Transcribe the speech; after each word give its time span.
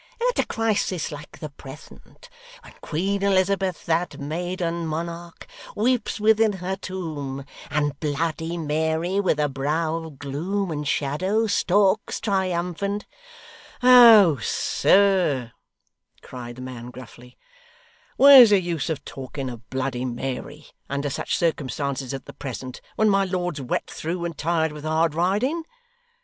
'At 0.31 0.39
a 0.39 0.47
crisis 0.47 1.11
like 1.11 1.37
the 1.37 1.51
present, 1.51 2.27
when 2.63 2.73
Queen 2.81 3.21
Elizabeth, 3.21 3.85
that 3.85 4.17
maiden 4.19 4.87
monarch, 4.87 5.45
weeps 5.75 6.19
within 6.19 6.53
her 6.53 6.75
tomb, 6.75 7.45
and 7.69 7.99
Bloody 7.99 8.57
Mary, 8.57 9.19
with 9.19 9.39
a 9.39 9.47
brow 9.47 9.97
of 9.97 10.17
gloom 10.17 10.71
and 10.71 10.87
shadow, 10.87 11.45
stalks 11.45 12.19
triumphant' 12.19 13.05
'Oh, 13.83 14.37
sir,' 14.37 15.51
cried 16.23 16.55
the 16.55 16.63
man, 16.63 16.89
gruffly, 16.89 17.37
'where's 18.17 18.49
the 18.49 18.59
use 18.59 18.89
of 18.89 19.05
talking 19.05 19.51
of 19.51 19.69
Bloody 19.69 20.03
Mary, 20.03 20.65
under 20.89 21.11
such 21.11 21.37
circumstances 21.37 22.11
as 22.11 22.21
the 22.23 22.33
present, 22.33 22.81
when 22.95 23.07
my 23.07 23.23
lord's 23.23 23.61
wet 23.61 23.85
through, 23.85 24.25
and 24.25 24.35
tired 24.35 24.71
with 24.71 24.83
hard 24.83 25.13
riding? 25.13 25.63